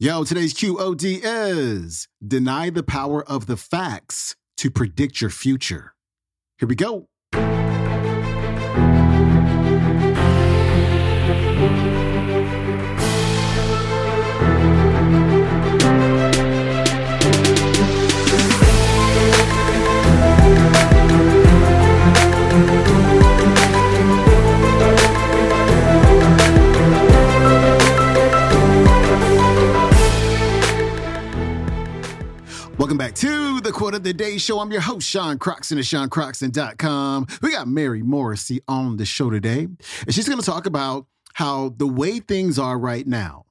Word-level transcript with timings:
Yo, 0.00 0.22
today's 0.22 0.54
QOD 0.54 1.20
is 1.24 2.06
deny 2.24 2.70
the 2.70 2.84
power 2.84 3.28
of 3.28 3.46
the 3.46 3.56
facts 3.56 4.36
to 4.56 4.70
predict 4.70 5.20
your 5.20 5.28
future. 5.28 5.92
Here 6.56 6.68
we 6.68 6.76
go. 6.76 7.07
Welcome 32.78 32.96
back 32.96 33.16
to 33.16 33.60
the 33.60 33.72
Quote 33.72 33.96
of 33.96 34.04
the 34.04 34.12
Day 34.12 34.38
Show. 34.38 34.60
I'm 34.60 34.70
your 34.70 34.80
host, 34.80 35.08
Sean 35.08 35.36
Croxton 35.36 35.78
of 35.78 35.84
SeanCroxton.com. 35.84 37.26
We 37.42 37.50
got 37.50 37.66
Mary 37.66 38.04
Morrissey 38.04 38.60
on 38.68 38.98
the 38.98 39.04
show 39.04 39.30
today, 39.30 39.62
and 39.62 40.14
she's 40.14 40.28
going 40.28 40.38
to 40.38 40.46
talk 40.46 40.64
about 40.64 41.06
how 41.34 41.70
the 41.70 41.88
way 41.88 42.20
things 42.20 42.56
are 42.56 42.78
right 42.78 43.04
now 43.04 43.46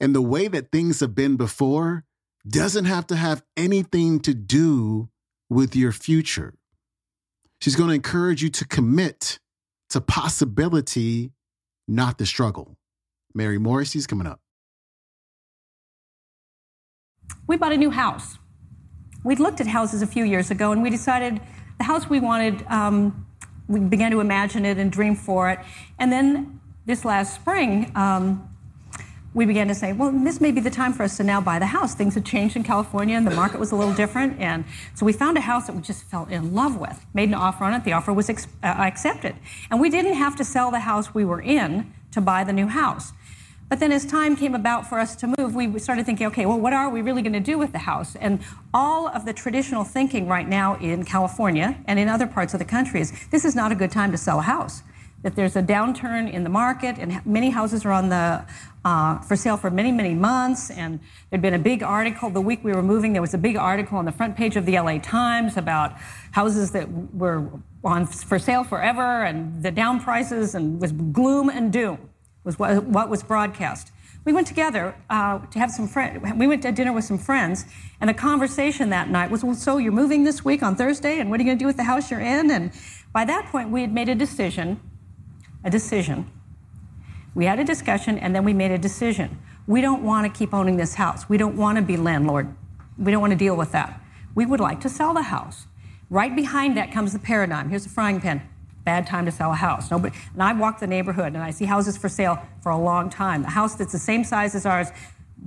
and 0.00 0.16
the 0.16 0.20
way 0.20 0.48
that 0.48 0.72
things 0.72 0.98
have 0.98 1.14
been 1.14 1.36
before 1.36 2.02
doesn't 2.48 2.86
have 2.86 3.06
to 3.06 3.14
have 3.14 3.44
anything 3.56 4.18
to 4.18 4.34
do 4.34 5.10
with 5.48 5.76
your 5.76 5.92
future. 5.92 6.52
She's 7.60 7.76
going 7.76 7.90
to 7.90 7.94
encourage 7.94 8.42
you 8.42 8.50
to 8.50 8.66
commit 8.66 9.38
to 9.90 10.00
possibility, 10.00 11.30
not 11.86 12.18
the 12.18 12.26
struggle. 12.26 12.76
Mary 13.32 13.58
Morrissey's 13.58 14.08
coming 14.08 14.26
up. 14.26 14.40
We 17.46 17.56
bought 17.56 17.72
a 17.72 17.76
new 17.76 17.90
house 17.90 18.38
we'd 19.26 19.40
looked 19.40 19.60
at 19.60 19.66
houses 19.66 20.02
a 20.02 20.06
few 20.06 20.24
years 20.24 20.52
ago 20.52 20.70
and 20.70 20.82
we 20.82 20.88
decided 20.88 21.40
the 21.78 21.84
house 21.84 22.08
we 22.08 22.20
wanted, 22.20 22.64
um, 22.68 23.26
we 23.66 23.80
began 23.80 24.12
to 24.12 24.20
imagine 24.20 24.64
it 24.64 24.78
and 24.78 24.92
dream 24.92 25.16
for 25.16 25.50
it. 25.50 25.58
And 25.98 26.12
then 26.12 26.60
this 26.86 27.04
last 27.04 27.34
spring, 27.34 27.90
um, 27.96 28.48
we 29.34 29.44
began 29.44 29.66
to 29.66 29.74
say, 29.74 29.92
well, 29.92 30.12
this 30.12 30.40
may 30.40 30.52
be 30.52 30.60
the 30.60 30.70
time 30.70 30.92
for 30.92 31.02
us 31.02 31.16
to 31.16 31.24
now 31.24 31.40
buy 31.40 31.58
the 31.58 31.66
house. 31.66 31.92
Things 31.92 32.14
had 32.14 32.24
changed 32.24 32.54
in 32.54 32.62
California 32.62 33.16
and 33.16 33.26
the 33.26 33.34
market 33.34 33.58
was 33.58 33.72
a 33.72 33.76
little 33.76 33.92
different. 33.92 34.40
And 34.40 34.64
so 34.94 35.04
we 35.04 35.12
found 35.12 35.36
a 35.36 35.40
house 35.40 35.66
that 35.66 35.74
we 35.74 35.82
just 35.82 36.04
fell 36.04 36.26
in 36.26 36.54
love 36.54 36.76
with, 36.76 37.04
made 37.12 37.28
an 37.28 37.34
offer 37.34 37.64
on 37.64 37.74
it. 37.74 37.82
The 37.82 37.92
offer 37.94 38.12
was 38.12 38.30
ex- 38.30 38.46
uh, 38.62 38.66
accepted. 38.66 39.34
And 39.72 39.80
we 39.80 39.90
didn't 39.90 40.14
have 40.14 40.36
to 40.36 40.44
sell 40.44 40.70
the 40.70 40.80
house 40.80 41.12
we 41.12 41.24
were 41.24 41.40
in 41.40 41.92
to 42.12 42.20
buy 42.20 42.44
the 42.44 42.52
new 42.52 42.68
house. 42.68 43.12
But 43.68 43.80
then, 43.80 43.90
as 43.90 44.06
time 44.06 44.36
came 44.36 44.54
about 44.54 44.88
for 44.88 45.00
us 45.00 45.16
to 45.16 45.34
move, 45.36 45.56
we 45.56 45.76
started 45.80 46.06
thinking, 46.06 46.28
okay, 46.28 46.46
well, 46.46 46.58
what 46.58 46.72
are 46.72 46.88
we 46.88 47.02
really 47.02 47.20
going 47.20 47.32
to 47.32 47.40
do 47.40 47.58
with 47.58 47.72
the 47.72 47.80
house? 47.80 48.14
And 48.14 48.38
all 48.72 49.08
of 49.08 49.24
the 49.24 49.32
traditional 49.32 49.82
thinking 49.82 50.28
right 50.28 50.48
now 50.48 50.76
in 50.76 51.04
California 51.04 51.76
and 51.86 51.98
in 51.98 52.08
other 52.08 52.28
parts 52.28 52.54
of 52.54 52.60
the 52.60 52.64
country 52.64 53.00
is 53.00 53.12
this 53.30 53.44
is 53.44 53.56
not 53.56 53.72
a 53.72 53.74
good 53.74 53.90
time 53.90 54.12
to 54.12 54.18
sell 54.18 54.38
a 54.38 54.42
house. 54.42 54.82
That 55.22 55.34
there's 55.34 55.56
a 55.56 55.62
downturn 55.62 56.32
in 56.32 56.44
the 56.44 56.48
market, 56.48 56.96
and 56.98 57.26
many 57.26 57.50
houses 57.50 57.84
are 57.84 57.90
on 57.90 58.08
the 58.08 58.44
uh, 58.84 59.18
for 59.22 59.34
sale 59.34 59.56
for 59.56 59.70
many, 59.70 59.90
many 59.90 60.14
months. 60.14 60.70
And 60.70 61.00
there'd 61.30 61.42
been 61.42 61.54
a 61.54 61.58
big 61.58 61.82
article 61.82 62.30
the 62.30 62.40
week 62.40 62.62
we 62.62 62.72
were 62.72 62.84
moving. 62.84 63.14
There 63.14 63.22
was 63.22 63.34
a 63.34 63.38
big 63.38 63.56
article 63.56 63.98
on 63.98 64.04
the 64.04 64.12
front 64.12 64.36
page 64.36 64.54
of 64.54 64.64
the 64.64 64.78
LA 64.78 64.98
Times 64.98 65.56
about 65.56 65.94
houses 66.30 66.70
that 66.70 66.88
were 67.12 67.50
on 67.82 68.06
for 68.06 68.38
sale 68.38 68.62
forever 68.62 69.24
and 69.24 69.60
the 69.60 69.72
down 69.72 69.98
prices, 69.98 70.54
and 70.54 70.80
was 70.80 70.92
gloom 70.92 71.48
and 71.48 71.72
doom 71.72 72.10
was 72.46 72.58
what, 72.58 72.84
what 72.84 73.10
was 73.10 73.22
broadcast. 73.22 73.90
We 74.24 74.32
went 74.32 74.46
together 74.46 74.94
uh, 75.10 75.38
to 75.38 75.58
have 75.58 75.70
some 75.70 75.86
friends. 75.86 76.24
We 76.36 76.46
went 76.46 76.62
to 76.62 76.72
dinner 76.72 76.92
with 76.92 77.04
some 77.04 77.18
friends, 77.18 77.66
and 78.00 78.08
the 78.08 78.14
conversation 78.14 78.90
that 78.90 79.10
night 79.10 79.30
was, 79.30 79.44
well, 79.44 79.54
so 79.54 79.78
you're 79.78 79.92
moving 79.92 80.24
this 80.24 80.44
week 80.44 80.62
on 80.62 80.76
Thursday, 80.76 81.20
and 81.20 81.28
what 81.28 81.38
are 81.38 81.42
you 81.42 81.48
going 81.48 81.58
to 81.58 81.62
do 81.62 81.66
with 81.66 81.76
the 81.76 81.84
house 81.84 82.10
you're 82.10 82.20
in? 82.20 82.50
And 82.50 82.72
by 83.12 83.24
that 83.24 83.46
point, 83.46 83.70
we 83.70 83.82
had 83.82 83.92
made 83.92 84.08
a 84.08 84.14
decision, 84.14 84.80
a 85.64 85.70
decision. 85.70 86.30
We 87.34 87.44
had 87.44 87.58
a 87.58 87.64
discussion, 87.64 88.18
and 88.18 88.34
then 88.34 88.44
we 88.44 88.52
made 88.52 88.70
a 88.70 88.78
decision. 88.78 89.38
We 89.66 89.80
don't 89.80 90.02
want 90.02 90.32
to 90.32 90.38
keep 90.38 90.54
owning 90.54 90.76
this 90.76 90.94
house. 90.94 91.28
We 91.28 91.36
don't 91.36 91.56
want 91.56 91.76
to 91.76 91.82
be 91.82 91.96
landlord. 91.96 92.54
We 92.96 93.10
don't 93.10 93.20
want 93.20 93.32
to 93.32 93.38
deal 93.38 93.56
with 93.56 93.72
that. 93.72 94.00
We 94.34 94.46
would 94.46 94.60
like 94.60 94.80
to 94.82 94.88
sell 94.88 95.14
the 95.14 95.22
house. 95.22 95.66
Right 96.10 96.34
behind 96.34 96.76
that 96.76 96.92
comes 96.92 97.12
the 97.12 97.18
paradigm. 97.18 97.70
Here's 97.70 97.86
a 97.86 97.88
frying 97.88 98.20
pan 98.20 98.48
bad 98.86 99.06
time 99.06 99.26
to 99.26 99.32
sell 99.32 99.50
a 99.50 99.56
house. 99.56 99.90
Nobody, 99.90 100.16
and 100.32 100.42
I 100.42 100.54
walk 100.54 100.78
the 100.78 100.86
neighborhood 100.86 101.34
and 101.34 101.38
I 101.38 101.50
see 101.50 101.66
houses 101.66 101.98
for 101.98 102.08
sale 102.08 102.38
for 102.62 102.70
a 102.70 102.78
long 102.78 103.10
time. 103.10 103.44
A 103.44 103.50
house 103.50 103.74
that's 103.74 103.92
the 103.92 103.98
same 103.98 104.24
size 104.24 104.54
as 104.54 104.64
ours, 104.64 104.88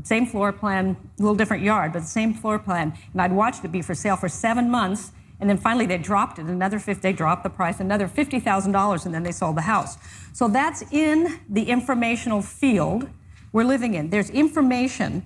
same 0.04 0.26
floor 0.28 0.52
plan, 0.52 0.96
a 1.18 1.22
little 1.22 1.36
different 1.36 1.64
yard, 1.64 1.94
but 1.94 2.02
the 2.02 2.06
same 2.06 2.34
floor 2.34 2.60
plan. 2.60 2.94
And 3.14 3.22
I'd 3.22 3.32
watched 3.32 3.66
it 3.66 3.72
be 3.72 3.82
for 3.82 3.96
sale 3.96 4.18
for 4.18 4.30
seven 4.30 4.70
months. 4.70 5.14
And 5.40 5.50
then 5.50 5.58
finally 5.58 5.86
they 5.86 5.98
dropped 5.98 6.38
it. 6.38 6.46
Another 6.46 6.80
50, 6.80 7.02
they 7.02 7.14
dropped 7.14 7.44
the 7.44 7.50
price, 7.50 7.80
another 7.80 8.10
$50,000, 8.10 9.06
and 9.06 9.16
then 9.16 9.24
they 9.24 9.32
sold 9.32 9.56
the 9.56 9.62
house. 9.62 9.98
So 10.34 10.50
that's 10.50 10.84
in 10.92 11.40
the 11.50 11.64
informational 11.64 12.42
field 12.42 13.10
we're 13.54 13.64
living 13.64 13.94
in. 13.94 14.10
There's 14.10 14.30
information, 14.30 15.26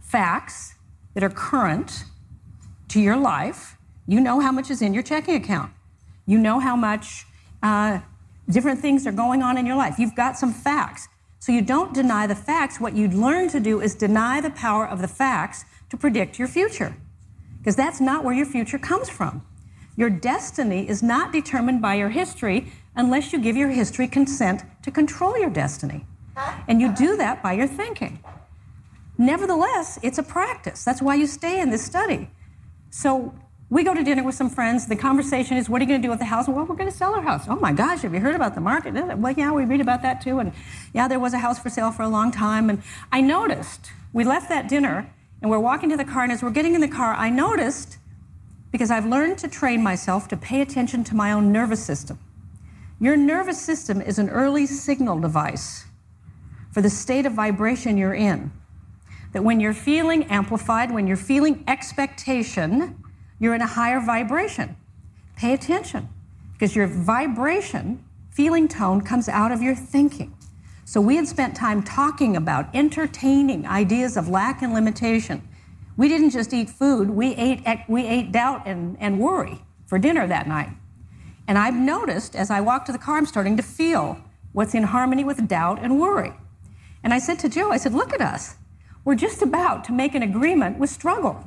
facts 0.00 0.74
that 1.12 1.22
are 1.22 1.30
current 1.30 2.04
to 2.88 3.00
your 3.00 3.16
life. 3.16 3.76
You 4.06 4.20
know 4.20 4.40
how 4.40 4.52
much 4.52 4.70
is 4.70 4.80
in 4.80 4.94
your 4.94 5.02
checking 5.02 5.34
account. 5.34 5.70
You 6.26 6.38
know 6.38 6.58
how 6.58 6.76
much 6.76 7.24
uh, 7.62 8.00
different 8.48 8.80
things 8.80 9.06
are 9.06 9.12
going 9.12 9.42
on 9.42 9.56
in 9.56 9.64
your 9.66 9.76
life. 9.76 9.98
You've 9.98 10.14
got 10.14 10.36
some 10.36 10.52
facts. 10.52 11.08
So 11.38 11.52
you 11.52 11.62
don't 11.62 11.94
deny 11.94 12.26
the 12.26 12.34
facts. 12.34 12.80
What 12.80 12.94
you'd 12.94 13.14
learn 13.14 13.48
to 13.50 13.60
do 13.60 13.80
is 13.80 13.94
deny 13.94 14.40
the 14.40 14.50
power 14.50 14.86
of 14.86 15.00
the 15.00 15.08
facts 15.08 15.64
to 15.90 15.96
predict 15.96 16.38
your 16.38 16.48
future. 16.48 16.96
Because 17.58 17.76
that's 17.76 18.00
not 18.00 18.24
where 18.24 18.34
your 18.34 18.46
future 18.46 18.78
comes 18.78 19.08
from. 19.08 19.46
Your 19.96 20.10
destiny 20.10 20.88
is 20.88 21.02
not 21.02 21.32
determined 21.32 21.80
by 21.80 21.94
your 21.94 22.10
history 22.10 22.72
unless 22.94 23.32
you 23.32 23.40
give 23.40 23.56
your 23.56 23.70
history 23.70 24.08
consent 24.08 24.62
to 24.82 24.90
control 24.90 25.38
your 25.38 25.50
destiny. 25.50 26.04
And 26.68 26.80
you 26.80 26.92
do 26.94 27.16
that 27.16 27.42
by 27.42 27.52
your 27.54 27.66
thinking. 27.66 28.18
Nevertheless, 29.18 29.98
it's 30.02 30.18
a 30.18 30.22
practice. 30.22 30.84
That's 30.84 31.00
why 31.00 31.14
you 31.14 31.26
stay 31.26 31.60
in 31.60 31.70
this 31.70 31.84
study. 31.84 32.28
So 32.90 33.34
we 33.68 33.82
go 33.82 33.92
to 33.94 34.04
dinner 34.04 34.22
with 34.22 34.34
some 34.34 34.48
friends. 34.48 34.86
The 34.86 34.94
conversation 34.96 35.56
is, 35.56 35.68
what 35.68 35.80
are 35.80 35.84
you 35.84 35.88
going 35.88 36.00
to 36.00 36.06
do 36.06 36.10
with 36.10 36.20
the 36.20 36.26
house? 36.26 36.46
Well, 36.46 36.64
we're 36.64 36.76
going 36.76 36.90
to 36.90 36.96
sell 36.96 37.14
our 37.14 37.22
house. 37.22 37.46
Oh 37.48 37.56
my 37.56 37.72
gosh, 37.72 38.02
have 38.02 38.14
you 38.14 38.20
heard 38.20 38.36
about 38.36 38.54
the 38.54 38.60
market? 38.60 38.94
Well, 38.94 39.34
yeah, 39.36 39.50
we 39.50 39.64
read 39.64 39.80
about 39.80 40.02
that 40.02 40.20
too. 40.20 40.38
And 40.38 40.52
yeah, 40.92 41.08
there 41.08 41.18
was 41.18 41.34
a 41.34 41.38
house 41.38 41.58
for 41.58 41.68
sale 41.68 41.90
for 41.90 42.02
a 42.02 42.08
long 42.08 42.30
time. 42.30 42.70
And 42.70 42.82
I 43.10 43.20
noticed, 43.20 43.90
we 44.12 44.22
left 44.22 44.48
that 44.50 44.68
dinner 44.68 45.12
and 45.42 45.50
we're 45.50 45.58
walking 45.58 45.90
to 45.90 45.96
the 45.96 46.04
car. 46.04 46.22
And 46.22 46.30
as 46.30 46.42
we're 46.42 46.50
getting 46.50 46.74
in 46.74 46.80
the 46.80 46.88
car, 46.88 47.14
I 47.14 47.28
noticed, 47.28 47.98
because 48.70 48.90
I've 48.90 49.06
learned 49.06 49.38
to 49.38 49.48
train 49.48 49.82
myself 49.82 50.28
to 50.28 50.36
pay 50.36 50.60
attention 50.60 51.02
to 51.04 51.16
my 51.16 51.32
own 51.32 51.50
nervous 51.50 51.84
system. 51.84 52.20
Your 53.00 53.16
nervous 53.16 53.60
system 53.60 54.00
is 54.00 54.18
an 54.18 54.30
early 54.30 54.66
signal 54.66 55.18
device 55.18 55.86
for 56.72 56.80
the 56.82 56.90
state 56.90 57.26
of 57.26 57.32
vibration 57.32 57.98
you're 57.98 58.14
in. 58.14 58.52
That 59.32 59.42
when 59.42 59.60
you're 59.60 59.74
feeling 59.74 60.24
amplified, 60.24 60.92
when 60.92 61.06
you're 61.06 61.16
feeling 61.16 61.64
expectation, 61.68 63.02
you're 63.38 63.54
in 63.54 63.62
a 63.62 63.66
higher 63.66 64.00
vibration. 64.00 64.76
Pay 65.36 65.52
attention 65.52 66.08
because 66.52 66.74
your 66.74 66.86
vibration, 66.86 68.04
feeling 68.30 68.68
tone, 68.68 69.02
comes 69.02 69.28
out 69.28 69.52
of 69.52 69.60
your 69.62 69.74
thinking. 69.74 70.34
So 70.84 71.00
we 71.00 71.16
had 71.16 71.26
spent 71.26 71.56
time 71.56 71.82
talking 71.82 72.36
about 72.36 72.74
entertaining 72.74 73.66
ideas 73.66 74.16
of 74.16 74.28
lack 74.28 74.62
and 74.62 74.72
limitation. 74.72 75.46
We 75.96 76.08
didn't 76.08 76.30
just 76.30 76.54
eat 76.54 76.70
food, 76.70 77.10
we 77.10 77.34
ate, 77.34 77.62
we 77.88 78.06
ate 78.06 78.32
doubt 78.32 78.66
and, 78.66 78.96
and 79.00 79.18
worry 79.18 79.62
for 79.86 79.98
dinner 79.98 80.26
that 80.26 80.46
night. 80.46 80.70
And 81.48 81.58
I've 81.58 81.74
noticed 81.74 82.36
as 82.36 82.50
I 82.50 82.60
walk 82.60 82.84
to 82.86 82.92
the 82.92 82.98
car, 82.98 83.16
I'm 83.16 83.26
starting 83.26 83.56
to 83.56 83.62
feel 83.62 84.18
what's 84.52 84.74
in 84.74 84.82
harmony 84.82 85.24
with 85.24 85.46
doubt 85.48 85.80
and 85.82 86.00
worry. 86.00 86.32
And 87.02 87.12
I 87.12 87.18
said 87.18 87.38
to 87.40 87.48
Joe, 87.48 87.70
I 87.70 87.76
said, 87.76 87.92
look 87.92 88.12
at 88.12 88.20
us. 88.20 88.56
We're 89.04 89.14
just 89.14 89.42
about 89.42 89.84
to 89.84 89.92
make 89.92 90.14
an 90.14 90.22
agreement 90.22 90.78
with 90.78 90.90
struggle. 90.90 91.46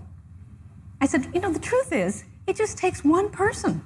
I 1.01 1.06
said, 1.06 1.30
you 1.34 1.42
know, 1.42 1.51
the 1.51 1.60
truth 1.60 1.92
is, 1.92 2.25
it 2.48 2.56
just 2.56 2.78
takes 2.78 3.04
one 3.04 3.30
person. 3.30 3.86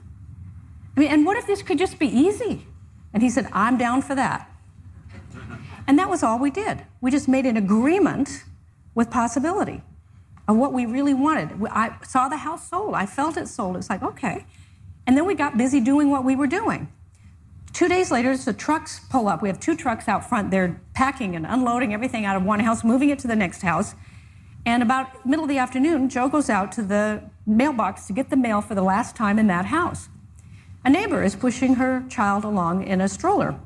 I 0.96 1.00
mean, 1.00 1.10
and 1.10 1.26
what 1.26 1.38
if 1.38 1.48
this 1.48 1.62
could 1.62 1.78
just 1.78 2.00
be 2.00 2.08
easy? 2.08 2.66
And 3.14 3.22
he 3.22 3.30
said, 3.30 3.48
I'm 3.52 3.78
down 3.78 4.02
for 4.02 4.16
that. 4.16 4.50
And 5.88 6.00
that 6.00 6.10
was 6.10 6.24
all 6.24 6.40
we 6.40 6.50
did. 6.50 6.84
We 7.02 7.12
just 7.12 7.28
made 7.28 7.46
an 7.46 7.58
agreement 7.58 8.44
with 8.96 9.10
possibility 9.10 9.82
of 10.48 10.56
what 10.58 10.74
we 10.74 10.86
really 10.86 11.14
wanted. 11.14 11.52
I 11.70 11.98
saw 12.04 12.30
the 12.30 12.38
house 12.38 12.70
sold. 12.70 12.96
I 12.96 13.06
felt 13.06 13.38
it 13.38 13.48
sold. 13.48 13.78
It's 13.78 13.90
like, 13.90 14.02
okay. 14.02 14.46
And 15.06 15.18
then 15.18 15.26
we 15.26 15.36
got 15.36 15.58
busy 15.58 15.80
doing 15.80 16.10
what 16.10 16.24
we 16.24 16.36
were 16.36 16.48
doing. 16.48 16.92
Two 17.74 17.88
days 17.88 18.12
later, 18.12 18.38
the 18.38 18.54
trucks 18.54 19.02
pull 19.10 19.28
up. 19.28 19.42
We 19.42 19.50
have 19.50 19.60
two 19.60 19.76
trucks 19.76 20.08
out 20.08 20.28
front. 20.30 20.52
They're 20.52 20.80
packing 20.94 21.36
and 21.36 21.46
unloading 21.46 21.94
everything 21.94 22.24
out 22.24 22.36
of 22.36 22.44
one 22.44 22.60
house, 22.60 22.84
moving 22.84 23.10
it 23.10 23.20
to 23.20 23.28
the 23.28 23.36
next 23.36 23.62
house. 23.62 23.96
And 24.66 24.82
about 24.82 25.26
middle 25.26 25.44
of 25.44 25.50
the 25.50 25.58
afternoon, 25.58 26.10
Joe 26.10 26.30
goes 26.30 26.50
out 26.50 26.72
to 26.74 26.82
the 26.82 27.24
mailbox 27.46 28.08
to 28.08 28.14
get 28.14 28.30
the 28.30 28.38
mail 28.38 28.62
for 28.62 28.76
the 28.76 28.82
last 28.82 29.16
time 29.16 29.38
in 29.38 29.48
that 29.48 29.66
house. 29.66 30.08
A 30.86 30.90
neighbor 30.90 31.24
is 31.24 31.36
pushing 31.36 31.76
her 31.76 32.04
child 32.10 32.44
along 32.44 32.86
in 32.86 33.02
a 33.02 33.10
stroller. 33.10 33.60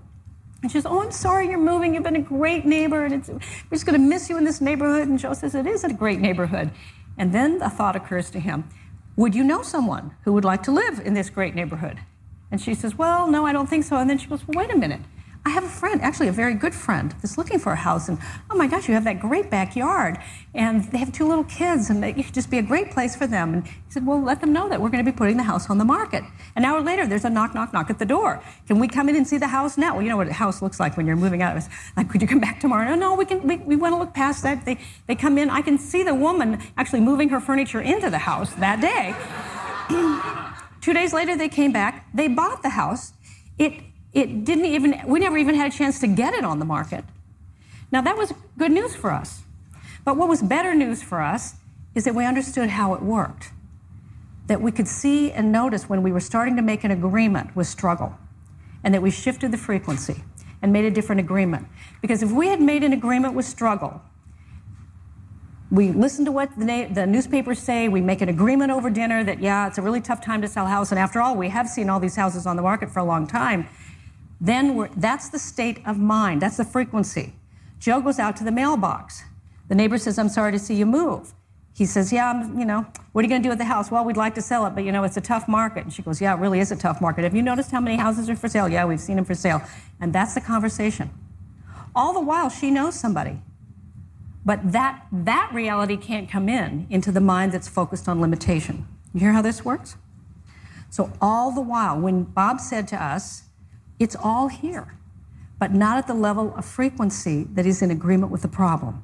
And 0.63 0.71
she 0.71 0.77
says, 0.77 0.87
Oh, 0.87 1.01
I'm 1.01 1.11
sorry 1.11 1.49
you're 1.49 1.59
moving. 1.59 1.93
You've 1.93 2.03
been 2.03 2.15
a 2.15 2.21
great 2.21 2.65
neighbor, 2.65 3.05
and 3.05 3.27
we're 3.27 3.75
just 3.75 3.85
going 3.85 3.99
to 3.99 4.05
miss 4.05 4.29
you 4.29 4.37
in 4.37 4.43
this 4.43 4.59
neighborhood. 4.59 5.07
And 5.07 5.19
Joe 5.19 5.33
says, 5.33 5.53
It 5.53 5.67
is 5.67 5.83
a 5.83 5.93
great 5.93 6.19
neighborhood. 6.19 6.71
And 7.17 7.31
then 7.33 7.61
a 7.61 7.69
thought 7.69 7.95
occurs 7.95 8.29
to 8.31 8.39
him 8.39 8.67
Would 9.15 9.35
you 9.35 9.43
know 9.43 9.61
someone 9.61 10.15
who 10.23 10.33
would 10.33 10.45
like 10.45 10.63
to 10.63 10.71
live 10.71 10.99
in 10.99 11.13
this 11.13 11.29
great 11.29 11.53
neighborhood? 11.53 11.99
And 12.51 12.59
she 12.59 12.73
says, 12.73 12.95
Well, 12.95 13.27
no, 13.27 13.45
I 13.45 13.53
don't 13.53 13.69
think 13.69 13.83
so. 13.83 13.97
And 13.97 14.09
then 14.09 14.17
she 14.17 14.27
goes, 14.27 14.47
Well, 14.47 14.59
wait 14.59 14.73
a 14.73 14.77
minute. 14.77 15.01
I 15.47 15.49
have 15.51 15.63
a 15.63 15.69
friend, 15.69 16.01
actually 16.01 16.27
a 16.27 16.33
very 16.33 16.55
good 16.55 16.75
friend, 16.75 17.15
that's 17.21 17.37
looking 17.37 17.57
for 17.57 17.71
a 17.71 17.75
house. 17.77 18.09
And 18.09 18.17
oh 18.49 18.57
my 18.57 18.67
gosh, 18.67 18.89
you 18.89 18.93
have 18.95 19.05
that 19.05 19.21
great 19.21 19.49
backyard. 19.49 20.17
And 20.53 20.83
they 20.91 20.97
have 20.97 21.13
two 21.13 21.25
little 21.25 21.45
kids, 21.45 21.89
and 21.89 22.03
it 22.03 22.15
could 22.15 22.33
just 22.33 22.51
be 22.51 22.57
a 22.57 22.61
great 22.61 22.91
place 22.91 23.15
for 23.15 23.27
them. 23.27 23.53
And 23.53 23.65
he 23.65 23.73
said, 23.87 24.05
Well, 24.05 24.21
let 24.21 24.41
them 24.41 24.51
know 24.51 24.67
that 24.67 24.81
we're 24.81 24.89
going 24.89 25.05
to 25.05 25.09
be 25.09 25.15
putting 25.15 25.37
the 25.37 25.43
house 25.43 25.69
on 25.69 25.77
the 25.77 25.85
market. 25.85 26.25
An 26.57 26.65
hour 26.65 26.81
later, 26.81 27.07
there's 27.07 27.23
a 27.23 27.29
knock, 27.29 27.55
knock, 27.55 27.71
knock 27.71 27.89
at 27.89 27.97
the 27.97 28.05
door. 28.05 28.43
Can 28.67 28.77
we 28.77 28.89
come 28.89 29.07
in 29.07 29.15
and 29.15 29.25
see 29.25 29.37
the 29.37 29.47
house 29.47 29.77
now? 29.77 29.93
Well, 29.93 30.03
you 30.03 30.09
know 30.09 30.17
what 30.17 30.27
a 30.27 30.33
house 30.33 30.61
looks 30.61 30.81
like 30.81 30.97
when 30.97 31.07
you're 31.07 31.15
moving 31.15 31.41
out. 31.41 31.55
It's 31.55 31.69
like, 31.95 32.09
could 32.09 32.21
you 32.21 32.27
come 32.27 32.41
back 32.41 32.59
tomorrow? 32.59 32.83
No, 32.89 32.95
no, 32.95 33.15
we 33.15 33.23
can. 33.23 33.47
We, 33.47 33.55
we 33.55 33.77
want 33.77 33.93
to 33.93 33.99
look 33.99 34.13
past 34.13 34.43
that. 34.43 34.65
They 34.65 34.77
they 35.07 35.15
come 35.15 35.37
in. 35.37 35.49
I 35.49 35.61
can 35.61 35.77
see 35.77 36.03
the 36.03 36.13
woman 36.13 36.61
actually 36.75 36.99
moving 36.99 37.29
her 37.29 37.39
furniture 37.39 37.79
into 37.79 38.09
the 38.09 38.17
house 38.17 38.53
that 38.55 38.81
day. 38.81 39.15
Two 40.81 40.93
days 40.93 41.13
later, 41.13 41.37
they 41.37 41.47
came 41.47 41.71
back. 41.71 42.05
They 42.13 42.27
bought 42.27 42.63
the 42.63 42.71
house. 42.71 43.13
It 43.57 43.86
it 44.13 44.45
didn't 44.45 44.65
even, 44.65 45.01
we 45.05 45.19
never 45.19 45.37
even 45.37 45.55
had 45.55 45.71
a 45.71 45.75
chance 45.75 45.99
to 45.99 46.07
get 46.07 46.33
it 46.33 46.43
on 46.43 46.59
the 46.59 46.65
market. 46.65 47.05
Now, 47.91 48.01
that 48.01 48.17
was 48.17 48.33
good 48.57 48.71
news 48.71 48.95
for 48.95 49.11
us. 49.11 49.41
But 50.03 50.17
what 50.17 50.29
was 50.29 50.41
better 50.41 50.73
news 50.73 51.03
for 51.03 51.21
us 51.21 51.55
is 51.95 52.03
that 52.05 52.15
we 52.15 52.25
understood 52.25 52.69
how 52.69 52.93
it 52.93 53.01
worked. 53.01 53.51
That 54.47 54.61
we 54.61 54.71
could 54.71 54.87
see 54.87 55.31
and 55.31 55.51
notice 55.51 55.89
when 55.89 56.03
we 56.03 56.11
were 56.11 56.19
starting 56.19 56.55
to 56.55 56.61
make 56.61 56.83
an 56.83 56.91
agreement 56.91 57.55
with 57.55 57.67
struggle, 57.67 58.15
and 58.83 58.93
that 58.93 59.01
we 59.01 59.11
shifted 59.11 59.51
the 59.51 59.57
frequency 59.57 60.23
and 60.61 60.71
made 60.71 60.85
a 60.85 60.91
different 60.91 61.19
agreement. 61.19 61.67
Because 62.01 62.23
if 62.23 62.31
we 62.31 62.47
had 62.47 62.61
made 62.61 62.83
an 62.83 62.93
agreement 62.93 63.33
with 63.33 63.45
struggle, 63.45 64.01
we 65.69 65.91
listen 65.91 66.23
to 66.25 66.31
what 66.31 66.57
the, 66.57 66.63
na- 66.63 66.87
the, 66.89 67.05
newspapers 67.05 67.59
say. 67.59 67.89
We 67.89 67.99
make 67.99 68.21
an 68.21 68.29
agreement 68.29 68.71
over 68.71 68.89
dinner 68.89 69.23
that, 69.25 69.41
yeah, 69.41 69.67
it's 69.67 69.77
a 69.77 69.81
really 69.81 69.99
tough 69.99 70.23
time 70.23 70.41
to 70.41 70.47
sell 70.47 70.65
a 70.65 70.69
house. 70.69 70.91
And 70.91 70.99
after 70.99 71.19
all, 71.19 71.35
we 71.35 71.49
have 71.49 71.67
seen 71.67 71.89
all 71.89 71.99
these 71.99 72.15
houses 72.15 72.47
on 72.47 72.55
the 72.55 72.61
market 72.61 72.89
for 72.89 72.99
a 72.99 73.03
long 73.03 73.27
time 73.27 73.67
then 74.39 74.89
that's 74.95 75.29
the 75.29 75.39
state 75.39 75.79
of 75.85 75.97
mind. 75.97 76.41
That's 76.41 76.57
the 76.57 76.65
frequency. 76.65 77.33
Joe 77.79 78.01
goes 78.01 78.19
out 78.19 78.35
to 78.37 78.43
the 78.43 78.51
mailbox. 78.51 79.23
The 79.67 79.75
neighbor 79.75 79.97
says, 79.97 80.17
I'm 80.17 80.29
sorry 80.29 80.51
to 80.51 80.59
see 80.59 80.75
you 80.75 80.85
move. 80.85 81.33
He 81.73 81.85
says, 81.85 82.11
Yeah, 82.11 82.31
I'm, 82.31 82.57
you 82.57 82.65
know, 82.65 82.85
what 83.11 83.21
are 83.21 83.23
you 83.23 83.29
going 83.29 83.41
to 83.41 83.45
do 83.45 83.49
with 83.49 83.59
the 83.59 83.65
house? 83.65 83.91
Well, 83.91 84.03
we'd 84.03 84.17
like 84.17 84.33
to 84.35 84.41
sell 84.41 84.65
it, 84.65 84.71
but 84.71 84.83
you 84.83 84.91
know, 84.91 85.03
it's 85.03 85.17
a 85.17 85.21
tough 85.21 85.47
market. 85.47 85.83
And 85.83 85.93
she 85.93 86.01
goes, 86.01 86.19
Yeah, 86.19 86.35
it 86.35 86.39
really 86.39 86.59
is 86.59 86.71
a 86.71 86.75
tough 86.75 87.01
market. 87.01 87.23
Have 87.23 87.35
you 87.35 87.43
noticed 87.43 87.71
how 87.71 87.79
many 87.79 87.97
houses 87.97 88.29
are 88.29 88.35
for 88.35 88.47
sale? 88.47 88.67
Yeah, 88.67 88.85
we've 88.85 88.99
seen 88.99 89.17
them 89.17 89.25
for 89.25 89.35
sale. 89.35 89.61
And 89.99 90.11
that's 90.11 90.33
the 90.33 90.41
conversation. 90.41 91.11
All 91.95 92.13
the 92.13 92.21
while, 92.21 92.49
she 92.49 92.71
knows 92.71 92.99
somebody. 92.99 93.41
But 94.45 94.71
that, 94.71 95.05
that 95.11 95.51
reality 95.53 95.97
can't 95.97 96.29
come 96.29 96.47
in 96.47 96.87
into 96.89 97.11
the 97.11 97.19
mind 97.19 97.51
that's 97.51 97.67
focused 97.67 98.07
on 98.07 98.21
limitation. 98.21 98.87
You 99.13 99.19
hear 99.19 99.33
how 99.33 99.41
this 99.41 99.65
works? 99.65 99.97
So, 100.89 101.11
all 101.21 101.51
the 101.51 101.61
while, 101.61 101.99
when 101.99 102.23
Bob 102.23 102.61
said 102.61 102.87
to 102.89 103.03
us, 103.03 103.43
it's 103.99 104.15
all 104.15 104.47
here, 104.47 104.95
but 105.59 105.73
not 105.73 105.97
at 105.97 106.07
the 106.07 106.13
level 106.13 106.53
of 106.55 106.65
frequency 106.65 107.43
that 107.53 107.65
is 107.65 107.81
in 107.81 107.91
agreement 107.91 108.31
with 108.31 108.41
the 108.41 108.47
problem. 108.47 109.03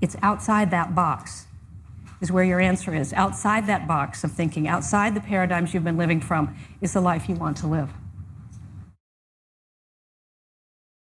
It's 0.00 0.16
outside 0.22 0.70
that 0.70 0.94
box, 0.94 1.46
is 2.20 2.30
where 2.30 2.44
your 2.44 2.60
answer 2.60 2.94
is. 2.94 3.12
Outside 3.12 3.66
that 3.66 3.88
box 3.88 4.24
of 4.24 4.32
thinking, 4.32 4.68
outside 4.68 5.14
the 5.14 5.20
paradigms 5.20 5.74
you've 5.74 5.84
been 5.84 5.96
living 5.96 6.20
from, 6.20 6.56
is 6.80 6.92
the 6.92 7.00
life 7.00 7.28
you 7.28 7.34
want 7.34 7.56
to 7.58 7.66
live. 7.66 7.90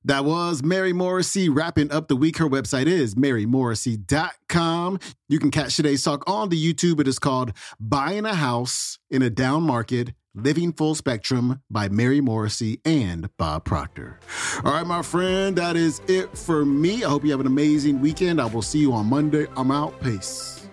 That 0.05 0.25
was 0.25 0.63
Mary 0.63 0.93
Morrissey 0.93 1.49
wrapping 1.49 1.91
up 1.91 2.07
the 2.07 2.15
week. 2.15 2.39
Her 2.39 2.49
website 2.49 2.87
is 2.87 3.17
marymorrissey.com. 3.17 5.01
You 5.29 5.39
can 5.41 5.51
catch 5.51 5.75
today's 5.75 6.05
talk 6.05 6.23
on 6.29 6.49
the 6.49 6.73
YouTube. 6.73 7.01
It 7.01 7.09
is 7.09 7.19
called 7.19 7.53
Buying 7.81 8.25
a 8.25 8.37
House 8.37 9.01
in 9.11 9.23
a 9.23 9.31
Down 9.31 9.65
Market 9.65 10.13
Living 10.37 10.73
Full 10.75 10.95
Spectrum 10.95 11.63
by 11.71 11.89
Mary 11.89 12.21
Morrissey 12.21 12.81
and 12.85 13.35
Bob 13.39 13.65
Proctor. 13.65 14.21
All 14.63 14.73
right, 14.73 14.87
my 14.87 15.01
friend, 15.01 15.57
that 15.57 15.77
is 15.77 16.03
it 16.09 16.37
for 16.37 16.67
me. 16.67 17.03
I 17.05 17.09
hope 17.09 17.25
you 17.25 17.31
have 17.31 17.41
an 17.41 17.47
amazing 17.47 18.03
weekend. 18.03 18.39
I 18.39 18.45
will 18.45 18.61
see 18.61 18.79
you 18.79 18.93
on 18.93 19.07
Monday. 19.07 19.47
I'm 19.57 19.71
out. 19.71 19.99
Peace. 20.03 20.69